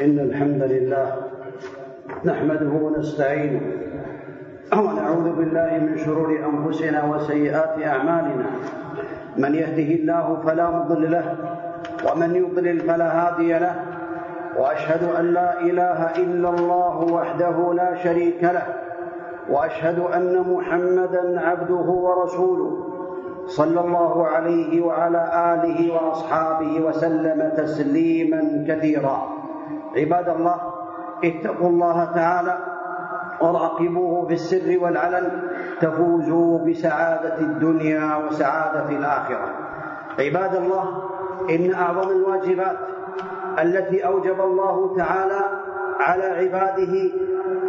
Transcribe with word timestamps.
إن 0.00 0.18
الحمد 0.18 0.62
لله 0.62 1.12
نحمده 2.24 2.72
ونستعينه 2.84 3.60
ونعوذ 4.72 5.32
بالله 5.32 5.78
من 5.78 5.96
شرور 5.98 6.30
أنفسنا 6.50 7.04
وسيئات 7.04 7.82
أعمالنا. 7.82 8.46
من 9.36 9.54
يهده 9.54 9.94
الله 10.00 10.40
فلا 10.46 10.70
مضل 10.70 11.10
له 11.10 11.36
ومن 12.08 12.34
يضلل 12.36 12.80
فلا 12.80 13.08
هادي 13.20 13.52
له 13.52 13.74
وأشهد 14.56 15.02
أن 15.18 15.24
لا 15.32 15.60
إله 15.60 16.00
إلا 16.16 16.48
الله 16.48 16.96
وحده 17.12 17.74
لا 17.74 17.94
شريك 17.94 18.42
له 18.44 18.66
وأشهد 19.50 19.98
أن 19.98 20.44
محمدا 20.52 21.40
عبده 21.40 21.88
ورسوله 22.06 22.86
صلى 23.46 23.80
الله 23.80 24.26
عليه 24.26 24.80
وعلى 24.82 25.22
آله 25.54 25.92
وأصحابه 25.94 26.80
وسلم 26.80 27.52
تسليما 27.56 28.64
كثيرا. 28.68 29.39
عباد 29.96 30.28
الله 30.28 30.60
اتقوا 31.24 31.68
الله 31.68 32.04
تعالى 32.04 32.58
وراقبوه 33.40 34.26
في 34.26 34.34
السر 34.34 34.78
والعلن 34.82 35.42
تفوزوا 35.80 36.58
بسعادة 36.58 37.38
الدنيا 37.40 38.16
وسعادة 38.16 38.88
الآخرة. 38.88 39.54
عباد 40.18 40.56
الله 40.56 41.02
إن 41.50 41.74
أعظم 41.74 42.10
الواجبات 42.10 42.76
التي 43.62 44.06
أوجب 44.06 44.40
الله 44.40 44.96
تعالى 44.96 45.40
على 46.00 46.24
عباده 46.24 47.10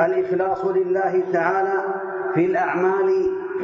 الإخلاص 0.06 0.66
لله 0.66 1.24
تعالى 1.34 1.84
في 2.34 2.46
الأعمال 2.46 3.10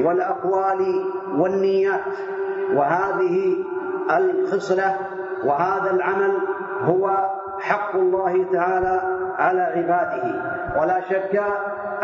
والأقوال 0.06 1.06
والنيات 1.38 2.02
وهذه 2.76 3.56
الخصلة 4.18 4.96
وهذا 5.46 5.92
العمل 5.92 6.38
هو 6.82 7.30
حق 7.60 7.96
الله 7.96 8.46
تعالى 8.54 9.02
على 9.38 9.62
عباده. 9.62 10.42
ولا 10.82 11.02
شك 11.02 11.42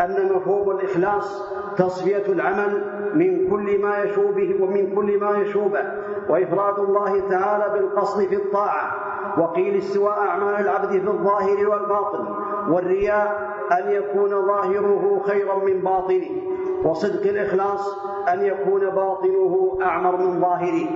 أن 0.00 0.32
مفهوم 0.34 0.70
الإخلاص 0.70 1.42
تصفية 1.76 2.32
العمل 2.32 2.84
من 3.14 3.50
كل 3.50 3.82
ما 3.82 3.98
يشوبه 3.98 4.56
ومن 4.60 4.94
كل 4.94 5.20
ما 5.20 5.36
يشوبه 5.38 5.82
وإفراد 6.28 6.78
الله 6.78 7.28
تعالى 7.30 7.64
بالقصد 7.72 8.26
في 8.26 8.36
الطاعة 8.36 8.92
وقيل 9.38 9.78
استواء 9.78 10.18
أعمال 10.18 10.54
العبد 10.60 10.88
في 10.88 11.08
الظاهر 11.08 11.68
والباطن 11.68 12.26
والرياء 12.68 13.54
أن 13.72 13.90
يكون 13.90 14.30
ظاهره 14.46 15.22
خيرا 15.26 15.54
من 15.64 15.80
باطنه 15.80 16.30
وصدق 16.84 17.30
الإخلاص 17.30 17.98
أن 18.32 18.42
يكون 18.42 18.80
باطنه 18.80 19.78
أعمر 19.82 20.16
من 20.16 20.40
ظاهره. 20.40 20.88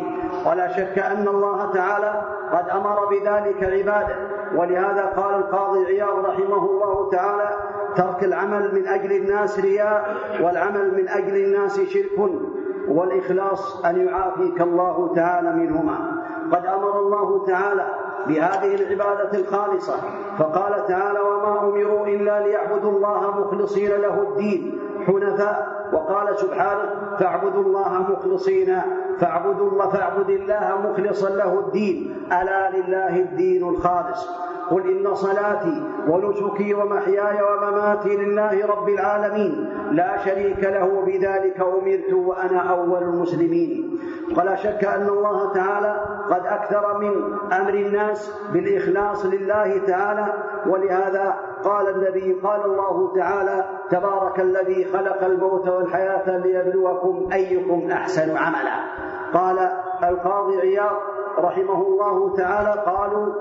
ولا 0.47 0.69
شك 0.69 0.99
أن 0.99 1.29
الله 1.29 1.73
تعالى 1.73 2.23
قد 2.53 2.69
أمر 2.69 3.07
بذلك 3.07 3.65
عباده 3.65 4.17
ولهذا 4.57 5.13
قال 5.17 5.35
القاضي 5.35 5.87
عياض 5.87 6.19
رحمه 6.27 6.71
الله 6.71 7.11
تعالى 7.11 7.51
ترك 7.97 8.25
العمل 8.25 8.75
من 8.75 8.89
أجل 8.89 9.13
الناس 9.13 9.61
رياء 9.61 10.17
والعمل 10.43 10.95
من 10.95 11.09
أجل 11.09 11.37
الناس 11.37 11.81
شرك 11.81 12.31
والإخلاص 12.89 13.85
أن 13.85 14.07
يعافيك 14.07 14.61
الله 14.61 15.13
تعالى 15.15 15.53
منهما. 15.53 16.19
قد 16.53 16.67
أمر 16.67 16.99
الله 16.99 17.47
تعالى 17.47 17.87
بهذه 18.27 18.75
العبادة 18.75 19.39
الخالصة 19.39 19.97
فقال 20.39 20.87
تعالى 20.87 21.21
وما 21.21 21.61
أمروا 21.61 22.07
إلا 22.07 22.47
ليعبدوا 22.47 22.91
الله 22.91 23.41
مخلصين 23.41 23.91
له 23.91 24.23
الدين 24.23 24.79
حنفاء 25.09 25.89
وقال 25.93 26.39
سبحانه 26.39 27.17
فاعبدوا 27.19 27.63
الله 27.63 27.93
مخلصين 28.13 28.81
فاعبدوا 29.21 29.71
الله 29.71 29.89
فاعبد 29.89 30.31
الله 30.31 30.79
مخلصا 30.85 31.29
له 31.29 31.61
الدين. 31.61 32.27
ألا 32.33 32.71
لله 32.71 33.17
الدين 33.17 33.69
الخالص. 33.69 34.29
قل 34.71 34.91
إن 34.91 35.15
صلاتي 35.15 35.83
ونسكي 36.09 36.75
ومحياي 36.75 37.43
ومماتي 37.43 38.17
لله 38.17 38.67
رب 38.67 38.89
العالمين. 38.89 39.71
لا 39.91 40.17
شريك 40.25 40.65
له 40.65 41.03
بذلك 41.07 41.61
أمرت 41.61 42.13
وأنا 42.13 42.61
أول 42.71 43.03
المسلمين. 43.03 43.99
ولا 44.37 44.57
شك 44.57 44.85
أن 44.85 45.09
الله 45.09 45.53
تعالى 45.53 46.01
قد 46.31 46.47
أكثر 46.47 46.99
من 46.99 47.13
أمر 47.53 47.75
الناس 47.75 48.33
بالإخلاص 48.53 49.27
لله 49.27 49.79
تعالى 49.87 50.33
ولهذا 50.67 51.35
قال 51.65 51.89
النبي 51.89 52.33
قال 52.33 52.65
الله 52.65 53.13
تعالى 53.17 53.65
تبارك 53.91 54.41
الذي 54.41 54.85
خلق 54.93 55.25
الموت 55.25 55.69
والحياة 55.69 56.37
ليبلوكم 56.39 57.29
أيكم 57.33 57.91
أحسن 57.91 58.37
عملا. 58.37 58.85
قال 59.35 59.71
القاضي 60.05 60.61
عياض 60.61 60.97
رحمه 61.39 61.83
الله 61.83 62.37
تعالى 62.37 62.83
قالوا 62.87 63.33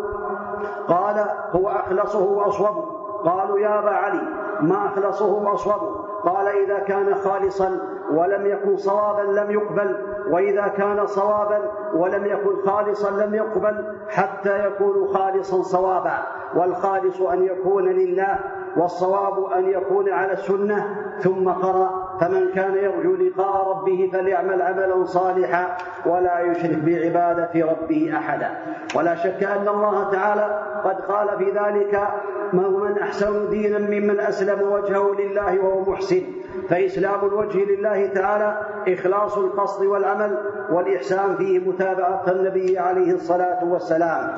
قال 0.87 1.25
هو 1.51 1.69
أخلصه 1.69 2.23
وأصوبه. 2.23 2.85
قالوا 3.25 3.59
يا 3.59 3.79
أبا 3.79 3.89
علي 3.89 4.21
ما 4.61 4.85
أخلصه 4.85 5.33
وأصوبه؟ 5.33 5.95
قال 6.23 6.47
إذا 6.47 6.79
كان 6.79 7.15
خالصا 7.15 7.79
ولم 8.11 8.45
يكن 8.45 8.77
صوابا 8.77 9.21
لم 9.21 9.51
يقبل 9.51 9.97
وإذا 10.31 10.67
كان 10.67 11.07
صوابا 11.07 11.61
ولم 11.93 12.25
يكن 12.25 12.69
خالصا 12.69 13.11
لم 13.11 13.35
يقبل 13.35 13.95
حتى 14.09 14.65
يكون 14.65 15.07
خالصا 15.13 15.61
صوابا. 15.61 16.17
والخالص 16.57 17.21
أن 17.21 17.43
يكون 17.43 17.89
لله 17.89 18.39
والصواب 18.77 19.51
أن 19.51 19.69
يكون 19.69 20.09
على 20.09 20.33
السنة 20.33 20.95
ثم 21.19 21.49
قرأ 21.49 22.17
فمن 22.21 22.51
كان 22.55 22.75
يرجو 22.75 23.15
لقاء 23.15 23.69
ربه 23.69 24.09
فليعمل 24.13 24.61
عملا 24.61 25.05
صالحا 25.05 25.77
ولا 26.05 26.39
يشرك 26.39 26.77
بعبادة 26.77 27.65
ربه 27.65 28.17
أحدا. 28.17 28.49
ولا 28.95 29.15
شك 29.15 29.43
أن 29.43 29.67
الله 29.67 30.11
تعالى 30.11 30.63
قد 30.83 31.01
قال 31.01 31.37
في 31.37 31.51
ذلك 31.51 32.07
من 32.53 32.97
أحسن 32.97 33.49
دينا 33.49 33.79
ممن 33.79 34.19
أسلم 34.19 34.71
وجهه 34.71 35.15
لله 35.19 35.59
وهو 35.59 35.91
محسن. 35.91 36.21
فإسلام 36.69 37.25
الوجه 37.25 37.65
لله 37.65 38.07
تعالى 38.07 38.57
إخلاص 38.87 39.37
القصد 39.37 39.85
والعمل 39.85 40.37
والإحسان 40.71 41.35
فيه 41.35 41.59
متابعة 41.59 42.23
النبي 42.27 42.79
عليه 42.79 43.13
الصلاة 43.13 43.65
والسلام. 43.65 44.35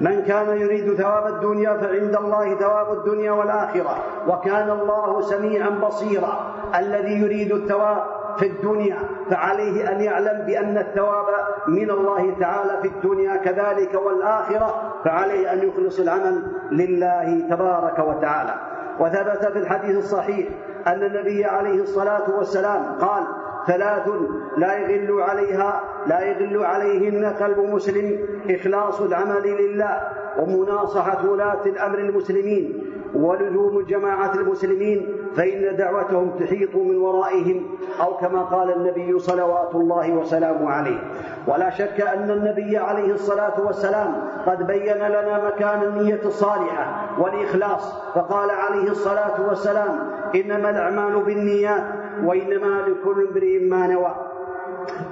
من 0.00 0.22
كان 0.22 0.58
يريد 0.58 0.94
ثواب 0.94 1.26
الدنيا 1.26 1.76
فعند 1.76 2.16
الله 2.16 2.54
ثواب 2.54 2.92
الدنيا 2.92 3.32
والآخرة. 3.32 3.96
وكان 4.28 4.70
الله 4.70 5.20
سميعا 5.20 5.68
بصيرا. 5.70 6.54
الذي 6.78 7.12
يريد 7.12 7.52
الثواب 7.52 8.02
في 8.38 8.46
الدنيا 8.46 8.98
فعليه 9.30 9.92
أن 9.92 10.00
يعلم 10.00 10.46
بأن 10.46 10.78
الثواب 10.78 11.26
من 11.68 11.90
الله 11.90 12.36
تعالى 12.40 12.78
في 12.82 12.88
الدنيا 12.88 13.36
كذلك 13.36 13.94
والآخرة 13.94 14.92
فعليه 15.04 15.52
أن 15.52 15.68
يخلص 15.68 15.98
العمل 15.98 16.42
لله 16.72 17.42
تبارك 17.50 17.98
وتعالى. 17.98 18.54
وثبت 19.00 19.46
في 19.52 19.58
الحديث 19.58 19.96
الصحيح 19.96 20.48
أن 20.86 21.02
النبي 21.02 21.44
عليه 21.44 21.82
الصلاة 21.82 22.36
والسلام 22.38 22.98
قال 23.00 23.22
ثلاث 23.68 24.08
لا 24.56 24.76
يغل 24.78 25.20
عليها 25.20 25.80
لا 26.06 26.20
يغل 26.20 26.64
عليهن 26.64 27.24
قلب 27.24 27.58
مسلم 27.58 28.18
إخلاص 28.50 29.00
العمل 29.00 29.42
لله 29.46 30.00
ومناصحة 30.38 31.30
ولاة 31.30 31.66
الأمر 31.66 31.98
المسلمين 31.98 32.84
ولزوم 33.14 33.80
جماعة 33.80 34.34
المسلمين 34.34 35.06
فإن 35.36 35.76
دعوتهم 35.76 36.30
تحيط 36.40 36.76
من 36.76 36.96
ورائهم 36.96 37.66
أو 38.00 38.16
كما 38.16 38.42
قال 38.42 38.76
النبي 38.76 39.18
صلوات 39.18 39.74
الله 39.74 40.10
وسلامه 40.12 40.70
عليه. 40.70 40.98
ولا 41.46 41.70
شك 41.70 42.00
أن 42.00 42.30
النبي 42.30 42.76
عليه 42.78 43.12
الصلاة 43.12 43.66
والسلام 43.66 44.14
قد 44.46 44.66
بين 44.66 44.96
لنا 44.96 45.44
مكان 45.46 45.82
النية 45.82 46.20
الصالحة 46.24 47.06
والإخلاص 47.18 47.94
فقال 48.14 48.50
عليه 48.50 48.90
الصلاة 48.90 49.48
والسلام 49.48 50.10
إنما 50.34 50.70
الأعمال 50.70 51.22
بالنيات 51.22 51.82
وإنما 52.24 52.84
لكل 52.88 53.26
امرئ 53.30 53.58
ما 53.58 53.86
نوى. 53.86 54.27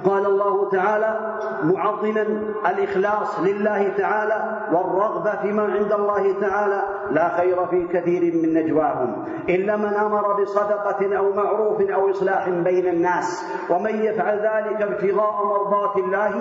قال 0.05 0.25
الله 0.25 0.69
تعالى 0.69 1.37
معظما 1.63 2.25
الإخلاص 2.67 3.39
لله 3.39 3.89
تعالى 3.97 4.57
والرغبة 4.71 5.35
فيما 5.41 5.63
عند 5.63 5.91
الله 5.91 6.33
تعالى 6.41 6.81
لا 7.11 7.37
خير 7.37 7.65
في 7.65 7.87
كثير 7.87 8.33
من 8.35 8.53
نجواهم 8.53 9.25
إلا 9.49 9.77
من 9.77 9.93
أمر 9.93 10.41
بصدقة 10.41 11.17
أو 11.17 11.33
معروف 11.33 11.81
أو 11.81 12.11
إصلاح 12.11 12.49
بين 12.49 12.87
الناس 12.87 13.45
ومن 13.69 13.95
يفعل 13.95 14.37
ذلك 14.37 14.81
ابتغاء 14.81 15.45
مرضات 15.45 15.97
الله 15.97 16.31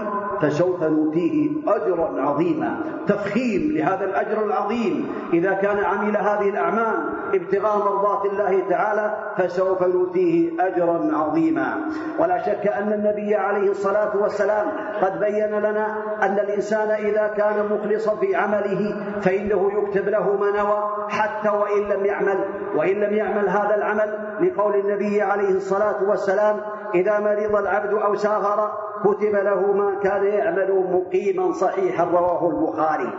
فسوف 0.41 0.83
نؤتيه 0.83 1.51
أجرا 1.69 2.23
عظيما 2.23 2.77
تفخيم 3.09 3.73
لهذا 3.73 4.05
الأجر 4.05 4.45
العظيم 4.45 5.09
إذا 5.33 5.53
كان 5.53 5.85
عمل 5.85 6.17
هذه 6.17 6.49
الأعمال 6.49 6.97
ابتغاء 7.35 7.79
مرضات 7.79 8.27
الله 8.27 8.63
تعالى 8.71 9.17
فسوف 9.37 9.83
نؤتيه 9.83 10.51
أجرا 10.61 11.11
عظيما 11.13 11.81
ولا 12.19 12.43
شك 12.43 12.67
أن 12.67 12.93
النبي 12.93 13.26
عليه 13.35 13.71
الصلاة 13.71 14.17
والسلام 14.17 14.67
قد 15.03 15.21
بين 15.21 15.59
لنا 15.59 15.97
أن 16.23 16.39
الإنسان 16.39 16.91
إذا 16.91 17.35
كان 17.37 17.67
مخلصا 17.71 18.17
في 18.17 18.35
عمله 18.37 18.97
فإنه 19.21 19.71
يكتب 19.73 20.09
له 20.09 20.37
ما 20.37 20.51
نوى 20.51 21.09
حتى 21.09 21.49
وإن 21.49 21.83
لم 21.83 22.07
يعمل. 22.07 22.39
وإن 22.77 23.01
لم 23.01 23.15
يعمل 23.15 23.49
هذا 23.49 23.75
العمل 23.75 24.19
لقول 24.41 24.75
النبي 24.75 25.23
عليه 25.23 25.51
الصلاة 25.51 26.09
والسلام 26.09 26.61
إذا 26.95 27.21
مرض 27.21 27.57
العبد 27.57 27.95
أو 27.95 28.15
سافر 28.15 28.73
كتب 29.05 29.35
له 29.35 29.73
ما 29.73 29.95
كان 30.03 30.25
يعمل 30.25 30.87
مقيما 30.93 31.53
صحيحا 31.53 32.05
رواه 32.05 32.49
البخاري. 32.49 33.13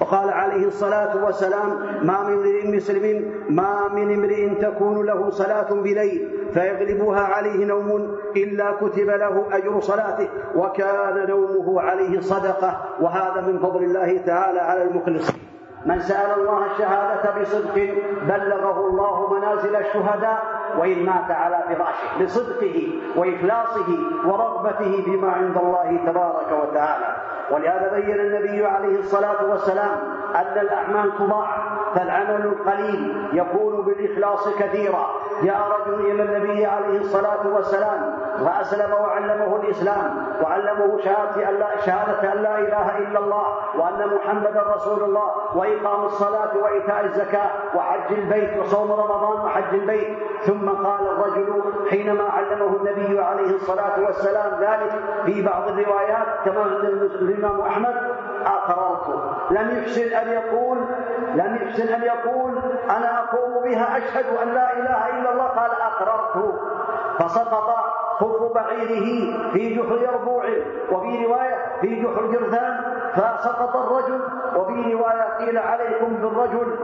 وقال 0.00 0.30
عليه 0.30 0.66
الصلاة 0.66 1.24
والسلام 1.24 1.70
ما 2.02 2.22
من 2.22 2.32
امرئ 2.32 2.76
مسلم 2.76 3.32
ما 3.48 3.88
من 3.88 4.14
امرئ 4.14 4.48
تكون 4.48 5.06
له 5.06 5.30
صلاة 5.30 5.72
بليل 5.72 6.31
فيغلبها 6.54 7.20
عليه 7.20 7.64
نوم 7.64 8.16
إلا 8.36 8.72
كتب 8.72 9.10
له 9.10 9.44
أجر 9.52 9.80
صلاته 9.80 10.28
وكان 10.56 11.26
نومه 11.28 11.80
عليه 11.80 12.20
صدقة 12.20 12.80
وهذا 13.00 13.40
من 13.40 13.58
فضل 13.58 13.84
الله 13.84 14.18
تعالى 14.26 14.60
على 14.60 14.82
المخلصين. 14.82 15.42
من 15.86 16.00
سأل 16.00 16.40
الله 16.40 16.66
الشهادة 16.66 17.40
بصدق 17.40 17.94
بلغه 18.22 18.86
الله 18.86 19.34
منازل 19.34 19.76
الشهداء 19.76 20.42
وإن 20.78 21.06
مات 21.06 21.30
على 21.30 21.58
فراشه 21.68 22.24
بصدقه 22.24 23.00
وإخلاصه 23.16 23.88
ورغبته 24.26 25.02
فيما 25.04 25.32
عند 25.32 25.56
الله 25.56 26.00
تبارك 26.06 26.52
وتعالى. 26.62 27.16
ولهذا 27.50 27.92
بين 27.94 28.20
النبي 28.20 28.66
عليه 28.66 28.98
الصلاة 28.98 29.50
والسلام 29.50 29.98
أن 30.34 30.60
الأعمال 30.60 31.18
تضاعف. 31.18 31.71
فالعمل 31.94 32.46
القليل 32.46 33.28
يكون 33.32 33.82
بالإخلاص 33.84 34.48
كثيرا. 34.58 35.06
جاء 35.42 35.60
رجل 35.80 36.00
إلى 36.10 36.22
النبي 36.22 36.66
عليه 36.66 37.00
الصلاة 37.00 37.46
والسلام 37.54 38.14
وأسلم 38.42 38.92
وعلمه 38.92 39.56
الإسلام 39.56 40.26
وعلمه 40.42 40.98
شهادة 41.04 41.48
أن 41.48 41.54
لا, 41.54 41.66
شهادة 41.86 42.32
أن 42.32 42.38
لا 42.42 42.58
إله 42.58 42.98
إلا 42.98 43.18
الله 43.18 43.46
وأن 43.78 44.14
محمدا 44.14 44.62
رسول 44.76 45.02
الله 45.02 45.30
وإقام 45.54 46.04
الصلاة 46.04 46.56
وإيتاء 46.62 47.04
الزكاة 47.04 47.50
وحج 47.74 48.12
البيت 48.18 48.58
وصوم 48.58 48.92
رمضان 48.92 49.44
وحج 49.44 49.74
البيت. 49.74 50.18
ثم 50.42 50.68
قال 50.68 51.06
الرجل 51.06 51.62
حينما 51.90 52.24
علمه 52.24 52.76
النبي 52.76 53.20
عليه 53.20 53.50
الصلاة 53.54 54.00
والسلام 54.06 54.60
ذلك 54.60 54.92
في 55.24 55.42
بعض 55.42 55.68
الروايات 55.68 56.26
كما 56.44 56.60
عند 56.62 56.84
الإمام 57.20 57.60
أحمد 57.60 57.94
أقررت 58.46 59.06
لم 59.50 59.78
يحسن 59.78 60.16
أن 60.16 60.28
يقول 60.28 60.78
لم 61.34 61.58
يحسن 61.62 61.94
أن 61.94 62.02
يقول 62.02 62.58
أنا 62.90 63.18
أقوم 63.18 63.62
بها 63.64 63.98
أشهد 63.98 64.26
أن 64.42 64.48
لا 64.54 64.72
إله 64.72 65.18
إلا 65.18 65.32
الله. 65.32 65.46
قال 65.46 65.70
أقررت. 65.70 66.60
فسقط 67.18 67.76
خف 68.18 68.52
بعيره 68.54 69.36
في 69.52 69.74
جحر 69.74 69.98
يربوع 70.02 70.44
وفي 70.92 71.26
رواية 71.26 71.56
في 71.80 72.02
جحر 72.02 72.26
جرثان 72.26 72.80
فسقط 73.14 73.76
الرجل 73.76 74.20
وفي 74.56 74.92
رواية 74.94 75.22
قيل 75.38 75.58
عليكم 75.58 76.14
بالرجل 76.14 76.76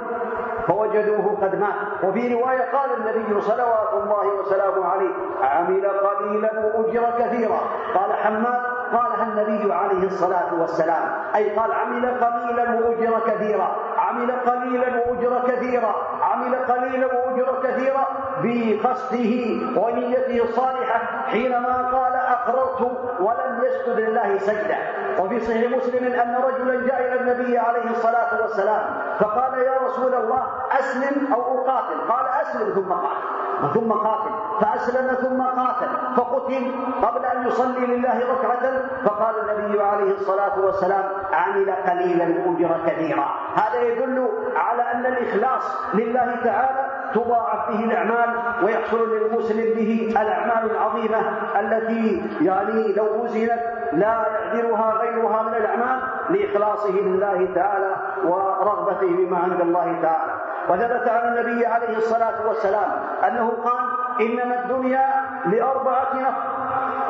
فوجدوه 0.68 1.36
قد 1.42 1.60
مات. 1.60 2.04
وفي 2.04 2.34
رواية 2.34 2.72
قال 2.72 2.90
النبي 2.96 3.40
صلوات 3.40 3.92
الله 4.02 4.26
وسلامه 4.40 4.86
عليه 4.86 5.10
عمل 5.42 5.86
قليلا 5.86 6.50
وأجر 6.58 7.04
كثيرا. 7.18 7.60
قال 7.94 8.12
حماد 8.12 8.62
قالها 8.92 9.22
النبي 9.22 9.72
عليه 9.72 10.06
الصلاة 10.06 10.54
والسلام 10.60 11.02
أي 11.34 11.56
قال 11.56 11.72
عمل 11.72 12.06
قليلا 12.24 12.74
وأجر 12.74 13.20
كثيرا 13.26 13.76
عمل 13.98 14.30
قليلا 14.32 14.88
وأجر 14.96 15.42
كثيرا 15.48 15.94
عمل 16.22 16.54
قليلا 16.54 17.06
وأجر 17.06 17.62
كثيرا 17.62 18.06
بقصده 18.42 19.32
ونيته 19.80 20.44
الصالحة 20.44 21.00
حينما 21.26 21.90
قال 21.92 22.12
أقررت 22.14 22.80
ولم 23.20 23.64
يسجد 23.64 23.98
لله 23.98 24.38
سجدة. 24.38 24.76
وفي 25.18 25.40
صحيح 25.40 25.70
مسلم 25.76 26.04
أن 26.12 26.36
رجلا 26.44 26.86
جاء 26.86 27.00
إلى 27.00 27.20
النبي 27.20 27.58
عليه 27.58 27.90
الصلاة 27.90 28.42
والسلام 28.42 28.84
فقال 29.18 29.58
يا 29.58 29.74
رسول 29.86 30.14
الله 30.14 30.42
أسلم 30.78 31.32
أو 31.32 31.40
أقاتل؟ 31.40 32.00
قال 32.08 32.26
أسلم 32.42 32.74
ثم 32.74 32.92
قاتل. 32.92 33.74
ثم 33.74 33.92
قاتل. 33.92 34.47
فأسلم 34.60 35.14
ثم 35.14 35.42
قاتل 35.42 35.88
فقتل 36.16 36.72
قبل 37.02 37.24
أن 37.24 37.46
يصلي 37.46 37.86
لله 37.86 38.20
ركعة 38.32 38.82
فقال 39.04 39.34
النبي 39.50 39.82
عليه 39.82 40.10
الصلاة 40.14 40.60
والسلام 40.60 41.04
عمل 41.32 41.70
قليلا 41.70 42.24
أجر 42.24 42.76
كثيرا 42.86 43.28
هذا 43.54 43.82
يدل 43.82 44.28
على 44.56 44.82
أن 44.82 45.06
الإخلاص 45.06 45.94
لله 45.94 46.36
تعالى 46.44 46.88
تضاعف 47.14 47.70
به 47.70 47.84
الأعمال 47.84 48.34
ويحصل 48.64 49.08
للمسلم 49.10 49.74
به 49.74 50.08
الأعمال 50.20 50.70
العظيمة 50.70 51.18
التي 51.60 52.22
يعني 52.40 52.92
لو 52.92 53.22
وزنت 53.22 53.60
لا 53.92 54.26
يعذرها 54.26 54.92
غيرها 54.92 55.42
من 55.42 55.54
الأعمال 55.54 56.00
لإخلاصه 56.30 56.90
لله 56.92 57.48
تعالى 57.54 57.96
ورغبته 58.24 59.06
بما 59.16 59.38
عند 59.38 59.60
الله 59.60 59.98
تعالى. 60.02 60.32
وثبت 60.68 61.08
عن 61.08 61.28
النبي 61.28 61.66
عليه 61.66 61.96
الصلاة 61.96 62.48
والسلام 62.48 62.90
أنه 63.26 63.50
قال 63.64 63.87
إنما 64.20 64.54
الدنيا 64.64 65.06
لأربعة 65.46 66.08
نفر. 66.14 66.48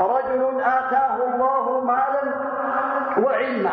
رجل 0.00 0.60
آتاه 0.60 1.16
الله 1.16 1.80
مالا 1.80 2.34
وعلما 3.18 3.70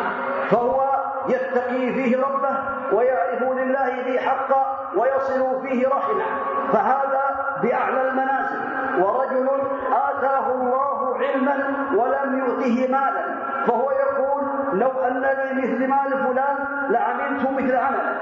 فهو 0.50 0.84
يتقي 1.28 1.92
فيه 1.92 2.16
ربه 2.22 2.56
ويعرف 2.92 3.42
لله 3.42 4.02
ذي 4.04 4.20
حقا 4.20 4.90
ويصل 4.96 5.62
فيه 5.62 5.88
رحمه. 5.88 6.24
فهذا 6.72 7.22
بأعلى 7.62 8.08
المنازل. 8.08 8.60
ورجل 9.02 9.48
آتاه 9.92 10.52
الله 10.52 11.16
علما 11.18 11.56
ولم 11.96 12.38
يؤته 12.38 12.88
مالا 12.90 13.24
فهو 13.66 13.90
يقول 13.90 14.42
لو 14.72 14.90
أن 14.90 15.20
لي 15.20 15.62
مثل 15.62 15.86
مال 15.88 16.24
فلان 16.24 16.56
لعملت 16.88 17.50
مثل 17.50 17.76
عمله 17.76 18.16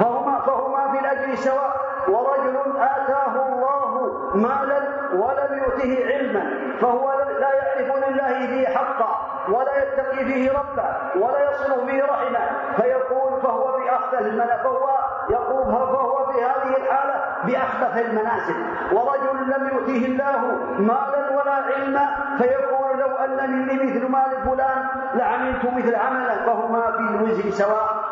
فهما, 0.00 0.38
فهما 0.40 0.92
في 0.92 0.98
الأجر 0.98 1.34
سواء. 1.34 1.76
ورجل 2.08 2.56
آتاه 2.76 3.34
الله 3.48 4.12
مالا 4.34 4.78
ولم 5.14 5.58
يؤته 5.58 6.06
علما 6.06 6.44
فهو 6.80 7.12
لا 7.40 7.52
يعرف 7.54 7.96
لله 8.08 8.38
ذي 8.52 8.66
حقا 8.66 9.10
ولا 9.48 9.82
يتقي 9.82 10.24
فيه 10.24 10.52
ربه 10.52 10.88
ولا 11.24 11.50
يصل 11.50 11.86
فيه 11.86 12.02
رحمه 12.04 12.40
فيقول 12.76 13.40
فهو 13.42 13.78
بأخذ 13.78 14.14
المنى 14.26 14.58
فهو 14.64 14.88
يقول 15.30 15.64
فهو 15.64 16.32
في 16.32 16.44
هذه 16.44 16.76
الحالة 16.76 17.14
بأخبث 17.44 17.96
المنازل. 18.06 18.56
ورجل 18.92 19.50
لم 19.50 19.68
يؤتيه 19.72 20.06
الله 20.06 20.38
مالا 20.78 21.30
ولا 21.30 21.52
علما 21.52 22.08
فيقول 22.38 22.98
لو 22.98 23.06
أنني 23.16 23.74
مثل 23.74 24.08
مال 24.10 24.30
فلان 24.44 24.86
لعملت 25.14 25.64
مثل 25.76 25.94
عمله 25.94 26.34
فهما 26.46 26.90
في 26.92 26.98
الوزر 26.98 27.50
سواء. 27.50 28.05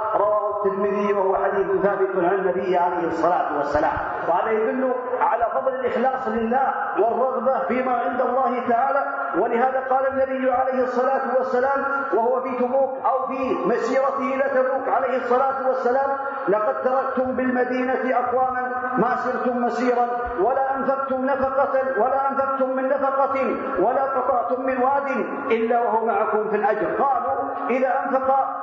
الترمذي 0.64 1.12
وهو 1.12 1.36
حديث 1.36 1.66
ثابت 1.82 2.10
عن 2.16 2.34
النبي 2.34 2.76
عليه 2.76 3.06
الصلاة 3.06 3.56
والسلام. 3.56 3.92
وهذا 4.28 4.50
يدل 4.50 4.92
على 5.20 5.46
فضل 5.54 5.74
الإخلاص 5.74 6.28
لله 6.28 6.74
والرغبة 6.98 7.58
فيما 7.68 7.92
عند 7.92 8.20
الله 8.20 8.68
تعالى. 8.68 9.04
ولهذا 9.38 9.80
قال 9.90 10.06
النبي 10.08 10.50
عليه 10.52 10.82
الصلاة 10.82 11.38
والسلام 11.38 11.84
وهو 12.14 12.40
في 12.40 12.56
تبوك 12.58 12.90
أو 13.04 13.26
في 13.26 13.54
مسيرته 13.66 14.34
إلى 14.34 14.44
تبوك 14.54 14.88
عليه 14.88 15.16
الصلاة 15.16 15.68
والسلام 15.68 16.10
لقد 16.48 16.82
تركتم 16.82 17.36
بالمدينة 17.36 18.18
أقواما 18.18 18.62
ما 18.98 19.16
سرتم 19.16 19.56
مسيرا 19.64 20.06
ولا 20.40 20.76
أنفقتم 20.76 21.24
نفقة 21.24 22.00
ولا 22.00 22.30
أنفقتم 22.30 22.76
من 22.76 22.88
نفقة 22.88 23.36
ولا 23.80 24.02
قطعتم 24.02 24.66
من 24.66 24.82
واد 24.82 25.08
إلا 25.50 25.80
وهو 25.80 26.06
معكم 26.06 26.48
في 26.50 26.56
الأجر. 26.56 26.86
قالوا 27.02 27.43
إذا 27.70 28.00
أنفق 28.04 28.54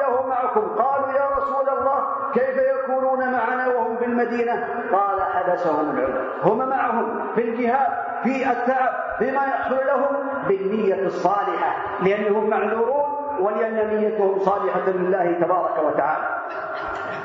له 0.00 0.26
معكم. 0.26 0.60
قالوا 0.60 1.12
يا 1.12 1.26
رسول 1.36 1.68
الله 1.78 2.00
كيف 2.34 2.56
يكونون 2.56 3.32
معنا 3.32 3.68
وهم 3.68 3.96
بالمدينة؟ 3.96 4.68
قال 4.92 5.22
حبسهم 5.22 5.90
العذر 5.90 6.24
هم 6.42 6.68
معهم 6.68 7.20
في 7.34 7.40
الجهاد 7.40 7.88
في 8.22 8.50
التعب 8.50 8.92
بما 9.20 9.44
يحصل 9.44 9.86
لهم 9.86 10.16
بالنية 10.48 11.06
الصالحة 11.06 11.76
لأنهم 12.02 12.50
معذورون 12.50 13.04
ولأن 13.40 13.88
نيتهم 13.88 14.38
صالحة 14.38 14.90
لله 14.90 15.32
تبارك 15.40 15.84
وتعالى. 15.84 16.24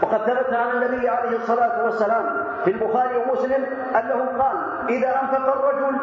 وقد 0.02 0.18
ثبت 0.18 0.54
عن 0.54 0.70
النبي 0.70 1.10
عليه 1.10 1.36
الصلاة 1.38 1.84
والسلام 1.84 2.26
في 2.66 2.72
البخاري 2.72 3.18
ومسلم 3.18 3.66
أنه 3.96 4.44
قال 4.44 4.58
إذا 4.90 5.22
أنفق 5.22 5.54
الرجل 5.54 5.98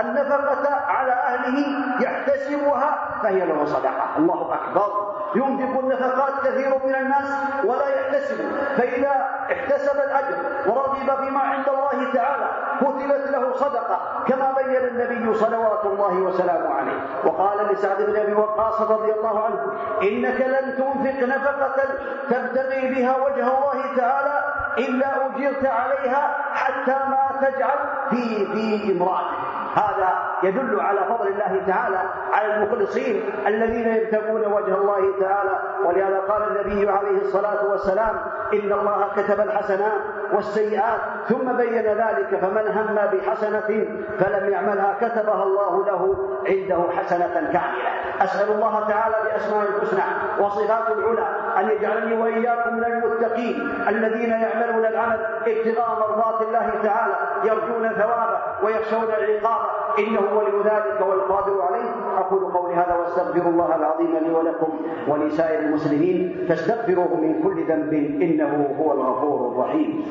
النفقة 0.00 0.74
على 0.88 1.12
أهله 1.12 1.66
يحتسبها 2.00 2.98
فهي 3.22 3.46
له 3.46 3.64
صدقة. 3.64 4.16
الله 4.18 4.54
أكبر. 4.54 5.16
ينفق 5.34 5.80
النفقات 5.80 6.32
كثير 6.44 6.70
من 6.84 6.94
الناس 6.94 7.28
ولا 7.64 7.88
يحتسب. 7.88 8.36
فإذا 8.76 9.26
احتسب 9.52 9.96
الأجر 9.96 10.36
ورغب 10.66 11.24
فيما 11.24 11.40
عند 11.40 11.68
الله 11.68 12.12
تعالى 12.14 12.46
كتبت 12.80 13.30
له 13.30 13.52
صدقة 13.56 13.98
كما 14.28 14.52
بين 14.52 14.76
النبي 14.76 15.34
صلوات 15.34 15.84
الله 15.84 16.14
وسلامه 16.14 16.74
عليه. 16.74 17.00
وقال 17.24 17.66
لسعد 17.72 18.02
بن 18.02 18.16
أبي 18.16 18.34
وقاص 18.34 18.80
رضي 18.80 19.12
الله 19.12 19.44
عنه 19.44 19.72
إنك 20.02 20.40
لن 20.40 20.76
تنفق 20.76 21.36
نفقة 21.36 21.82
تبتغي 22.30 22.94
بها 22.94 23.16
وجه 23.16 23.46
الله 23.58 23.96
تعالى 23.96 24.44
إلا 24.78 25.26
أجرت 25.26 25.66
عليها 25.66 26.36
حتى 26.54 26.96
ما 27.08 27.48
تجعل 27.48 27.78
في 28.10 28.46
في 28.46 28.92
امرأتك. 28.92 29.35
هذا 29.76 30.35
يدل 30.42 30.80
على 30.80 31.00
فضل 31.08 31.28
الله 31.28 31.62
تعالى 31.66 32.00
على 32.32 32.54
المخلصين 32.54 33.24
الذين 33.46 33.88
يبتغون 33.88 34.52
وجه 34.52 34.74
الله 34.74 35.20
تعالى. 35.20 35.58
ولهذا 35.84 36.18
قال 36.18 36.42
النبي 36.42 36.88
عليه 36.90 37.20
الصلاة 37.20 37.70
والسلام 37.70 38.16
إن 38.54 38.72
الله 38.72 39.08
كتب 39.16 39.40
الحسنات 39.40 40.00
والسيئات 40.32 41.00
ثم 41.28 41.52
بين 41.56 41.82
ذلك 41.82 42.38
فمن 42.40 42.68
هم 42.68 42.96
بحسنة 43.12 43.86
فلم 44.18 44.50
يعملها 44.52 44.96
كتبها 45.00 45.42
الله 45.42 45.86
له 45.86 46.16
عنده 46.48 46.84
حسنة 46.96 47.34
كاملة. 47.34 47.86
أسأل 48.22 48.52
الله 48.52 48.88
تعالى 48.88 49.14
بأسماء 49.24 49.68
الحسنى 49.68 50.02
وصفات 50.40 50.96
العلى 50.98 51.26
أن 51.58 51.70
يجعلني 51.70 52.22
وإياكم 52.22 52.76
من 52.76 52.84
المتقين 52.84 53.68
الذين 53.88 54.30
يعملون 54.30 54.86
العمل 54.86 55.18
ابتغاء 55.46 55.98
مرضات 56.00 56.42
الله 56.42 56.70
تعالى 56.82 57.14
يرجون 57.44 57.88
ثوابه 57.88 58.38
ويخشون 58.62 59.04
العقاب. 59.04 59.66
إنه 59.98 60.25
ولي 60.34 60.58
ذلك 60.64 60.98
والقادر 61.08 61.62
عليه 61.62 61.90
أقول 62.18 62.52
قولي 62.52 62.74
هذا 62.74 62.94
واستغفر 62.94 63.48
الله 63.48 63.76
العظيم 63.76 64.16
لي 64.24 64.30
ولكم 64.30 64.68
ولسائر 65.08 65.58
المسلمين 65.58 66.46
فاستغفروه 66.48 67.16
من 67.20 67.42
كل 67.42 67.66
ذنب 67.68 67.92
إنه 68.22 68.76
هو 68.80 68.92
الغفور 68.92 69.52
الرحيم. 69.52 70.04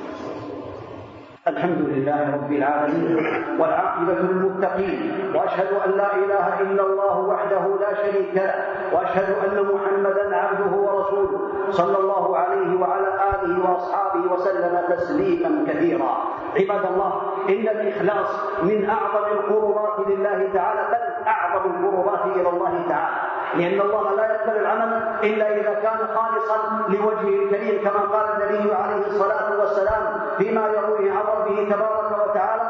الحمد 1.48 1.78
لله 1.78 2.34
رب 2.36 2.52
العالمين 2.52 3.18
والعاقبة 3.60 4.14
للمتقين 4.14 5.12
وأشهد 5.36 5.68
أن 5.86 5.92
لا 5.92 6.16
إله 6.16 6.62
إلا 6.62 6.84
الله 6.86 7.20
وحده 7.20 7.64
لا 7.80 7.94
شريك 7.94 8.36
له 8.36 8.54
وأشهد 8.94 9.30
أن 9.46 9.66
محمدا 9.74 10.36
عبده 10.36 10.78
ورسوله 10.78 11.40
صلى 11.70 11.98
الله 11.98 12.38
عليه 12.38 12.80
وعلى 12.82 13.08
آله 13.34 13.72
وأصحابه 13.72 14.34
وسلم 14.34 14.82
تسليما 14.90 15.66
كثيرا. 15.68 16.18
عباد 16.60 16.86
الله 16.86 17.22
إن 17.50 17.68
الإخلاص 17.68 18.28
من 18.64 18.90
أعظم 18.90 19.26
القربات 19.32 20.08
لله 20.08 20.50
تعالى 20.54 20.82
بل 20.92 21.28
أعظم 21.28 21.70
القربات 21.72 22.26
إلى 22.36 22.50
الله 22.50 22.84
تعالى. 22.90 23.16
لأن 23.56 23.82
الله 23.82 24.16
لا 24.16 24.26
يقبل 24.36 24.58
العمل 24.58 25.04
إلا 25.24 25.48
إذا 25.58 25.74
كان 25.74 25.98
خالصا 26.16 26.58
لوجهه 26.90 27.44
الكريم 27.44 27.84
كما 27.84 28.00
قال 28.00 28.26
النبي 28.42 28.74
عليه 28.74 29.08
الصلاة 29.08 29.60
والسلام 29.60 30.20
فيما 30.38 30.68
يرويه 30.68 31.12
عن 31.12 31.24
ربه 31.38 31.70
تبارك 31.76 32.30
وتعالى 32.30 32.64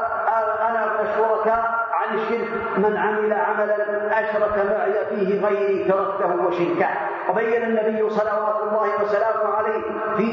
أنا 0.69 1.01
الشركاء 1.01 1.63
عن 1.65 1.84
الشرك 2.15 2.49
من 2.77 2.97
عمل 2.97 3.33
عملا 3.33 4.19
أشرك 4.19 4.55
معي 4.71 4.93
فيه 5.09 5.45
غيري 5.47 5.83
تركته 5.83 6.45
وشركه. 6.47 6.87
وبين 7.29 7.63
النبي 7.63 8.09
صلوات 8.09 8.55
الله 8.63 8.87
وسلامه 9.01 9.53
عليه 9.57 9.81
في 10.17 10.29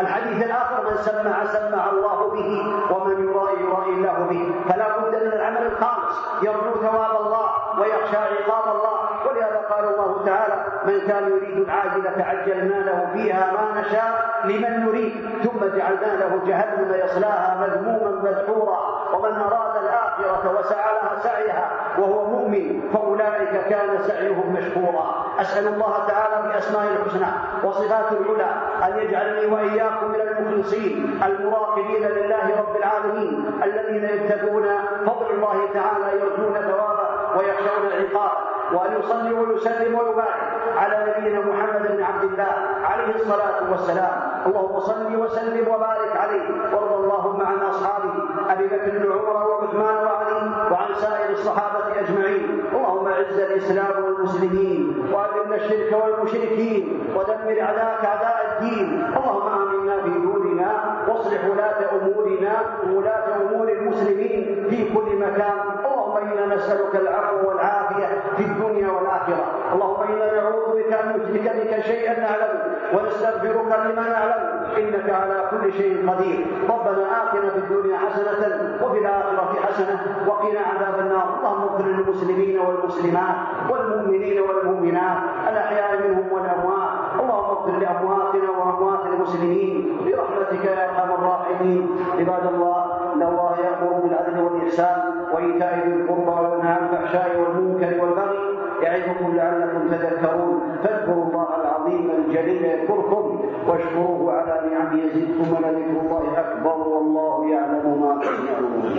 الحديث 0.00 0.42
الآخر 0.46 0.90
من 0.90 0.96
سمع 0.96 1.44
سمع 1.44 1.90
الله 1.90 2.30
به 2.30 2.50
ومن 2.94 3.24
يرائي 3.28 3.60
يرائي 3.62 3.92
الله 3.92 4.12
به 4.30 4.54
فلا 4.68 4.98
بد 4.98 5.14
من 5.24 5.32
العمل 5.32 5.66
الخالص 5.66 6.16
يرجو 6.42 6.74
ثواب 6.82 7.26
الله 7.26 7.48
ويخشى 7.80 8.16
عقاب 8.16 8.76
الله 8.76 8.92
ولهذا 9.26 9.60
قال 9.70 9.84
الله 9.84 10.22
تعالى 10.26 10.64
من 11.02 11.08
كان 11.08 11.28
يريد 11.30 11.56
العاجلة 11.58 12.24
عجلنا 12.24 12.74
له 12.74 13.08
فيها 13.12 13.52
ما 13.52 13.80
نشاء 13.80 14.40
لمن 14.44 14.86
نريد 14.86 15.12
ثم 15.42 15.58
جعلنا 15.76 16.16
له 16.20 16.40
جهنم 16.46 16.94
يصلاها 17.04 17.56
مذموما 17.60 18.22
مدحورا 18.22 18.78
ومن 19.14 19.32
أراد 19.40 19.84
الآخرة 19.84 20.58
وسعى 20.58 20.94
لها 20.94 21.18
سعيها 21.22 21.70
وهو 21.98 22.24
مؤمن 22.24 22.80
فأولئك 22.92 23.68
كان 23.68 23.98
سعيهم 24.06 24.52
مشكورا. 24.52 25.24
أسأل 25.40 25.66
الله 25.66 26.06
تعالى 26.08 26.48
بأسماء 26.48 26.84
الحسنى 26.92 27.26
وصفات 27.64 28.12
العلى 28.12 28.50
أن 28.82 28.98
يجعلني 28.98 29.46
وإياكم 29.46 30.08
من 30.08 30.20
المخلصين 30.20 31.20
المراقبين 31.24 32.02
لله 32.08 32.58
رب 32.58 32.76
العالمين 32.76 33.60
الذين 33.64 34.04
يتقون 34.04 34.64
فضل 35.06 35.30
الله 35.30 35.68
تعالى 35.74 36.20
يرجون 36.20 36.54
ثوابه 36.54 37.38
ويخشون 37.38 37.86
العقاب 37.86 38.30
وأن 38.72 39.00
يصلي 39.00 39.32
ويسلم 39.32 39.94
ويبارك. 39.94 40.61
على 40.76 40.96
نبينا 41.08 41.40
محمد 41.40 41.82
بن 41.96 42.02
عبد 42.02 42.24
الله 42.24 42.52
عليه 42.84 43.14
الصلاة 43.14 43.70
والسلام. 43.70 44.12
اللهم 44.46 44.80
صل 44.80 45.16
وسلم 45.16 45.68
وبارك 45.68 46.16
عليه 46.16 46.46
وارض 46.72 46.92
اللهم 47.04 47.40
عن 47.42 47.58
أصحابه 47.58 48.12
أبي 48.50 48.66
بكر 48.66 49.06
وعمر 49.10 49.48
وعثمان 49.50 49.96
وعلي 50.06 50.40
وعن 50.72 50.94
سائر 50.94 51.30
الصحابة 51.30 52.00
أجمعين. 52.00 52.64
اللهم 52.74 53.06
أعز 53.08 53.38
الإسلام 53.38 54.04
والمسلمين 54.04 54.80
وأذل 55.12 55.54
الشرك 55.54 55.90
والمشركين 56.02 56.82
ودمر 57.16 57.60
أعداءك 57.60 58.04
أعداء 58.04 58.36
الدين. 58.52 59.06
اللهم 59.16 59.46
آمنا 59.62 60.02
في 60.02 60.10
دوننا 60.10 60.70
واصلح 61.08 61.40
ولاة 61.50 61.80
أمورنا 61.96 62.52
وولاة 62.90 63.26
أمور 63.42 63.68
المسلمين 63.68 64.66
في 64.70 64.94
كل 64.94 65.08
مكان. 65.16 65.56
اللهم 65.86 66.16
إنا 66.16 66.54
نسألك 66.54 66.94
العفو 66.96 67.48
والعافية 67.48 68.06
في 68.36 68.42
الدنيا 68.44 68.88
والآخرة 68.90 69.44
اللهم 69.72 70.02
إنا 70.12 70.26
نعوذ 70.36 70.66
بك 70.78 70.92
أن 70.92 71.08
نشرك 71.08 71.46
بك 71.56 71.71
شيئا 71.82 72.20
نعلمه 72.20 72.62
ونستغفرك 72.94 73.70
لما 73.84 74.04
نعلم 74.14 74.40
إنك 74.78 75.10
على 75.10 75.36
كل 75.50 75.72
شيء 75.72 76.10
قدير. 76.10 76.46
ربنا 76.68 77.04
آتنا 77.22 77.48
في 77.50 77.58
الدنيا 77.58 77.96
حسنة 77.98 78.42
وفي 78.82 78.98
الآخرة 78.98 79.56
حسنة 79.66 80.00
وقنا 80.28 80.60
عذاب 80.60 80.96
النار. 81.00 81.26
اللهم 81.38 81.62
اغفر 81.62 81.84
للمسلمين 81.86 82.58
والمسلمات 82.58 83.36
والمؤمنين 83.70 84.40
والمؤمنات 84.40 85.18
الأحياء 85.50 85.90
منهم 86.02 86.32
والأموات. 86.32 86.90
اللهم 87.20 87.50
اغفر 87.50 87.72
لأمواتنا 87.82 88.48
وأموات 88.58 89.02
المسلمين. 89.06 89.98
برحمتك 90.04 90.64
يا 90.64 90.84
أرحم 90.84 91.10
الراحمين. 91.18 91.82
عباد 92.18 92.44
الله 92.54 92.78
إن 93.14 93.22
الله 93.22 93.52
يأمر 93.66 93.92
بالعدل 94.02 94.36
والإحسان 94.44 94.96
وإيتاء 95.32 95.72
ذي 95.86 95.92
القربى 95.92 96.34
وينهى 96.40 96.72
عن 96.72 96.88
الفحشاء 96.88 97.28
والمنكر 97.40 98.02
والبغي 98.02 98.42
يعظكم 98.82 99.36
لعلكم 99.36 99.80
تذكرون. 99.90 100.78
فاذكروا 100.84 101.24
الله 101.24 101.48
العظيم 101.82 102.10
الجليل 102.10 102.64
يذكركم 102.64 103.40
واشكروه 103.68 104.32
على 104.32 104.70
نعمه 104.70 104.98
يزدكم 105.02 105.52
ولذكر 105.54 106.00
الله 106.00 106.38
أكبر 106.40 106.88
والله 106.88 107.50
يعلم 107.50 108.00
ما 108.00 108.20
تصنعون. 108.22 108.98